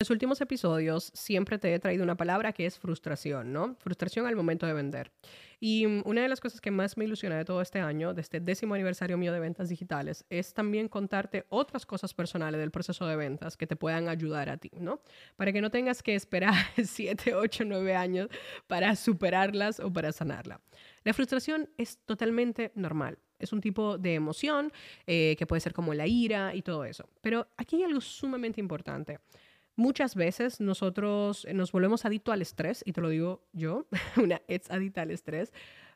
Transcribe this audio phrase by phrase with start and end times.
[0.00, 3.76] Los últimos episodios siempre te he traído una palabra que es frustración, ¿no?
[3.80, 5.12] Frustración al momento de vender.
[5.60, 8.22] Y mm, una de las cosas que más me ilusiona de todo este año, de
[8.22, 13.04] este décimo aniversario mío de ventas digitales, es también contarte otras cosas personales del proceso
[13.04, 15.02] de ventas que te puedan ayudar a ti, ¿no?
[15.36, 18.30] Para que no tengas que esperar 7, 8, 9 años
[18.66, 20.62] para superarlas o para sanarla.
[21.04, 23.18] La frustración es totalmente normal.
[23.38, 24.72] Es un tipo de emoción
[25.06, 27.06] eh, que puede ser como la ira y todo eso.
[27.20, 29.18] Pero aquí hay algo sumamente importante.
[29.76, 34.70] Muchas veces nosotros nos volvemos adictos al estrés, y te lo digo yo, una ex
[34.70, 35.52] adicta al estrés,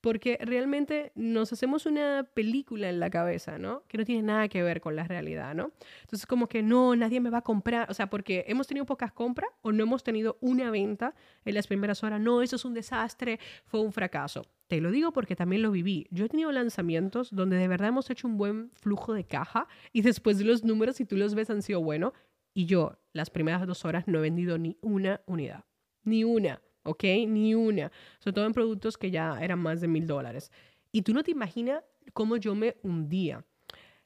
[0.00, 3.82] porque realmente nos hacemos una película en la cabeza, ¿no?
[3.88, 5.72] Que no tiene nada que ver con la realidad, ¿no?
[6.02, 9.12] Entonces, como que no, nadie me va a comprar, o sea, porque hemos tenido pocas
[9.12, 11.14] compras o no hemos tenido una venta
[11.44, 14.46] en las primeras horas, no, eso es un desastre, fue un fracaso.
[14.68, 16.06] Te lo digo porque también lo viví.
[16.10, 20.02] Yo he tenido lanzamientos donde de verdad hemos hecho un buen flujo de caja y
[20.02, 22.12] después de los números, si tú los ves, han sido buenos
[22.58, 25.64] y yo, las primeras dos horas, no he vendido ni una unidad.
[26.02, 27.04] Ni una, ¿ok?
[27.28, 27.92] Ni una.
[28.18, 30.50] Sobre todo en productos que ya eran más de mil dólares.
[30.90, 31.84] Y tú no te imaginas
[32.14, 33.44] cómo yo me hundía.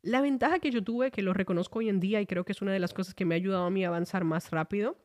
[0.00, 2.62] La ventaja que yo tuve, que lo reconozco hoy en día y creo que es
[2.62, 4.96] una de las cosas que me ha ayudado a mí a avanzar más rápido,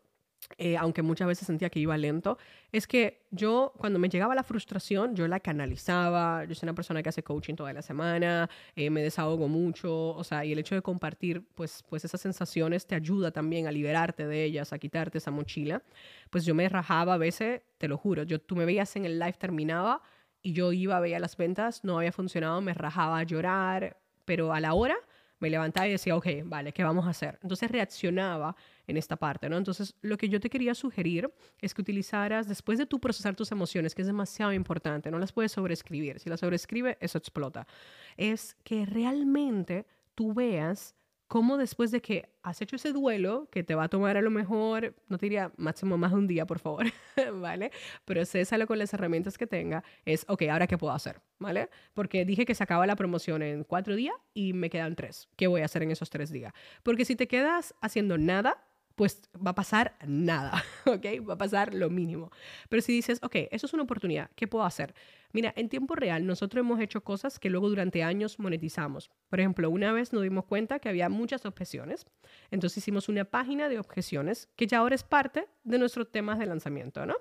[0.57, 2.37] eh, aunque muchas veces sentía que iba lento,
[2.71, 7.03] es que yo cuando me llegaba la frustración, yo la canalizaba, yo soy una persona
[7.03, 10.75] que hace coaching toda la semana, eh, me desahogo mucho, o sea, y el hecho
[10.75, 15.17] de compartir pues, pues esas sensaciones te ayuda también a liberarte de ellas, a quitarte
[15.17, 15.83] esa mochila,
[16.29, 19.19] pues yo me rajaba a veces, te lo juro, yo, tú me veías en el
[19.19, 20.01] live, terminaba
[20.41, 24.59] y yo iba, veía las ventas, no había funcionado, me rajaba a llorar, pero a
[24.59, 24.95] la hora
[25.43, 27.37] me levantaba y decía, ok, vale, ¿qué vamos a hacer?
[27.43, 28.55] Entonces reaccionaba
[28.87, 29.57] en esta parte, ¿no?
[29.57, 33.51] Entonces, lo que yo te quería sugerir es que utilizaras, después de tú procesar tus
[33.51, 37.67] emociones, que es demasiado importante, no las puedes sobreescribir, si las sobreescribe, eso explota,
[38.15, 39.85] es que realmente
[40.15, 40.95] tú veas
[41.33, 44.29] cómo después de que has hecho ese duelo, que te va a tomar a lo
[44.29, 46.85] mejor, no te diría máximo más de un día, por favor,
[47.41, 47.71] ¿vale?
[48.05, 51.71] Pero césalo con las herramientas que tenga, es, ok, ahora qué puedo hacer, ¿vale?
[51.95, 55.27] Porque dije que se acaba la promoción en cuatro días y me quedan tres.
[55.35, 56.53] ¿Qué voy a hacer en esos tres días?
[56.83, 58.63] Porque si te quedas haciendo nada,
[58.93, 61.27] pues va a pasar nada, ¿ok?
[61.27, 62.29] Va a pasar lo mínimo.
[62.69, 64.93] Pero si dices, ok, eso es una oportunidad, ¿qué puedo hacer?
[65.33, 69.09] Mira, en tiempo real nosotros hemos hecho cosas que luego durante años monetizamos.
[69.29, 72.05] Por ejemplo, una vez nos dimos cuenta que había muchas objeciones,
[72.51, 76.45] entonces hicimos una página de objeciones que ya ahora es parte de nuestros temas de
[76.45, 77.15] lanzamiento, ¿no?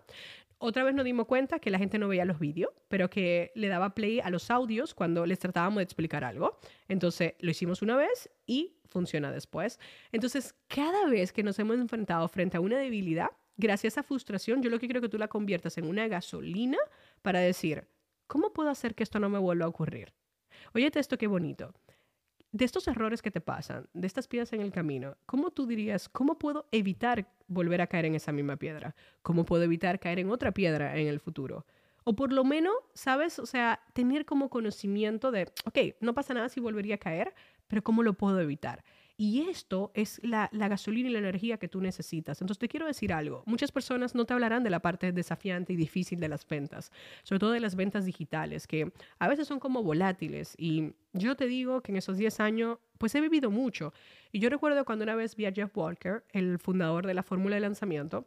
[0.59, 3.67] Otra vez nos dimos cuenta que la gente no veía los vídeos, pero que le
[3.67, 6.61] daba play a los audios cuando les tratábamos de explicar algo.
[6.87, 9.81] Entonces lo hicimos una vez y funciona después.
[10.13, 14.71] Entonces, cada vez que nos hemos enfrentado frente a una debilidad, gracias a frustración, yo
[14.71, 16.79] lo que quiero que tú la conviertas en una gasolina
[17.23, 17.89] para decir,
[18.33, 20.15] ¿cómo puedo hacer que esto no me vuelva a ocurrir?
[20.73, 21.75] Óyete esto qué bonito.
[22.51, 26.09] De estos errores que te pasan, de estas piedras en el camino, ¿cómo tú dirías,
[26.09, 28.95] cómo puedo evitar volver a caer en esa misma piedra?
[29.21, 31.67] ¿Cómo puedo evitar caer en otra piedra en el futuro?
[32.05, 33.39] O por lo menos, ¿sabes?
[33.39, 37.35] O sea, tener como conocimiento de, ok, no pasa nada si volvería a caer,
[37.69, 38.83] pero ¿cómo lo puedo evitar?
[39.25, 42.41] Y esto es la, gasolina y la energía que tú necesitas.
[42.41, 43.45] Entonces te quiero decir algo.
[43.47, 46.91] Muchas personas no te hablarán de la parte desafiante y difícil de las ventas,
[47.23, 48.91] sobre todo de las ventas digitales, que
[49.21, 50.57] a veces son como volátiles.
[50.59, 53.95] Y yo te digo que en esos 10 años, pues he vivido mucho.
[54.33, 57.55] Y yo recuerdo cuando una vez vi a Jeff Walker, el fundador de la fórmula
[57.55, 58.27] de lanzamiento,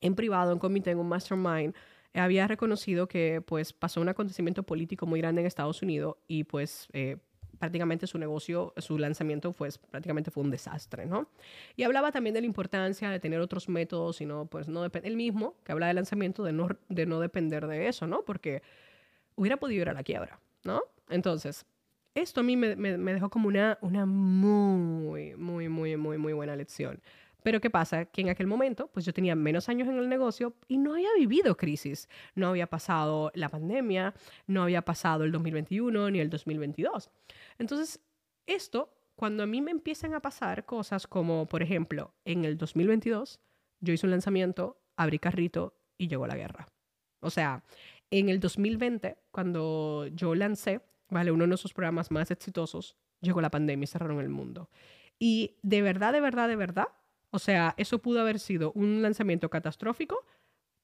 [0.00, 1.72] en privado, en comité, en un mastermind,
[2.14, 6.88] había reconocido que pues pasó un acontecimiento político muy grande en Estados Unidos y pues
[6.92, 7.18] eh,
[7.58, 11.28] prácticamente su negocio, su lanzamiento fue, prácticamente fue un desastre, ¿no?
[11.76, 15.08] Y hablaba también de la importancia de tener otros métodos y no, pues no depende,
[15.08, 18.22] el mismo que habla de lanzamiento, de no, de no depender de eso, ¿no?
[18.22, 18.62] Porque
[19.34, 20.82] hubiera podido ir a la quiebra, ¿no?
[21.08, 21.66] Entonces,
[22.14, 26.32] esto a mí me, me, me dejó como una, una muy, muy, muy, muy, muy
[26.32, 27.00] buena lección.
[27.46, 28.06] Pero ¿qué pasa?
[28.06, 31.10] Que en aquel momento, pues yo tenía menos años en el negocio y no había
[31.16, 32.08] vivido crisis.
[32.34, 34.14] No había pasado la pandemia,
[34.48, 37.08] no había pasado el 2021 ni el 2022.
[37.60, 38.00] Entonces,
[38.48, 43.38] esto, cuando a mí me empiezan a pasar cosas como, por ejemplo, en el 2022,
[43.78, 46.66] yo hice un lanzamiento, abrí carrito y llegó la guerra.
[47.20, 47.62] O sea,
[48.10, 51.30] en el 2020, cuando yo lancé, ¿vale?
[51.30, 54.68] Uno de nuestros programas más exitosos, llegó la pandemia y cerraron el mundo.
[55.20, 56.88] Y de verdad, de verdad, de verdad,
[57.36, 60.24] o sea, eso pudo haber sido un lanzamiento catastrófico,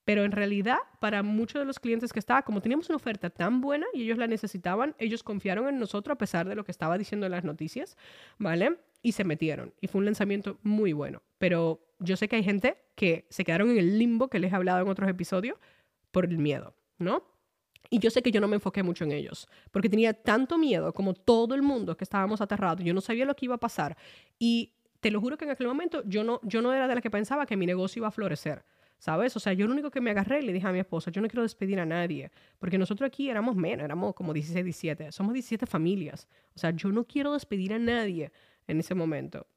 [0.04, 3.62] pero en realidad, para muchos de los clientes que estaba, como teníamos una oferta tan
[3.62, 6.98] buena y ellos la necesitaban, ellos confiaron en nosotros a pesar de lo que estaba
[6.98, 7.96] diciendo en las noticias,
[8.36, 8.76] ¿vale?
[9.00, 9.72] Y se metieron.
[9.80, 11.22] Y fue un lanzamiento muy bueno.
[11.38, 14.54] Pero yo sé que hay gente que se quedaron en el limbo que les he
[14.54, 15.56] hablado en otros episodios
[16.10, 17.24] por el miedo, ¿no?
[17.88, 20.92] Y yo sé que yo no me enfoqué mucho en ellos, porque tenía tanto miedo
[20.92, 23.96] como todo el mundo que estábamos aterrados, yo no sabía lo que iba a pasar.
[24.38, 27.00] Y te lo juro que en aquel momento yo no, yo no era de la
[27.00, 28.64] que pensaba que mi negocio iba a florecer.
[28.98, 29.36] ¿Sabes?
[29.36, 31.20] O sea, yo lo único que me agarré y le dije a mi esposa, yo
[31.20, 35.32] no quiero despedir a nadie, porque nosotros aquí éramos menos, éramos como 16, 17, somos
[35.32, 36.28] 17 familias.
[36.54, 38.30] O sea, yo no quiero despedir a nadie
[38.68, 39.48] en ese momento.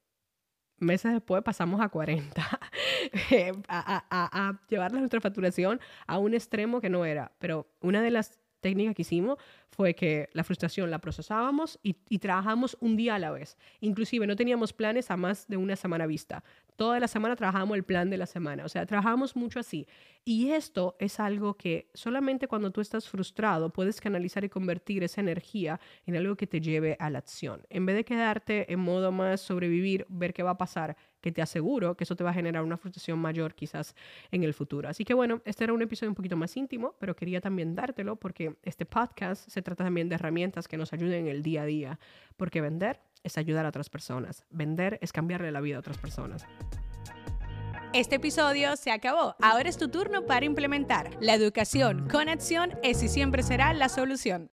[0.80, 2.42] Meses después pasamos a 40,
[3.68, 7.32] a, a, a llevar nuestra facturación a un extremo que no era.
[7.38, 9.38] Pero una de las técnicas que hicimos
[9.76, 13.58] fue que la frustración la procesábamos y, y trabajamos un día a la vez.
[13.82, 16.44] Inclusive no teníamos planes a más de una semana vista.
[16.78, 18.66] Toda la semana trabajábamos el plan de la semana.
[18.66, 19.88] O sea, trabajamos mucho así.
[20.24, 25.22] Y esto es algo que solamente cuando tú estás frustrado puedes canalizar y convertir esa
[25.22, 27.62] energía en algo que te lleve a la acción.
[27.70, 31.42] En vez de quedarte en modo más sobrevivir, ver qué va a pasar, que te
[31.42, 33.96] aseguro que eso te va a generar una frustración mayor quizás
[34.32, 34.90] en el futuro.
[34.90, 38.16] Así que bueno, este era un episodio un poquito más íntimo, pero quería también dártelo
[38.16, 41.66] porque este podcast se trata también de herramientas que nos ayuden en el día a
[41.66, 42.00] día,
[42.38, 46.46] porque vender es ayudar a otras personas, vender es cambiarle la vida a otras personas.
[47.92, 49.36] Este episodio se acabó.
[49.42, 51.12] Ahora es tu turno para implementar.
[51.22, 54.52] La educación con acción es y siempre será la solución.